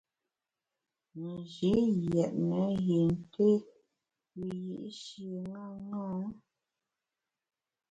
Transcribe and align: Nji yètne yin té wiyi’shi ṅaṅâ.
Nji 1.25 1.73
yètne 2.13 2.59
yin 2.85 3.09
té 3.31 3.47
wiyi’shi 4.35 5.25
ṅaṅâ. 5.51 6.03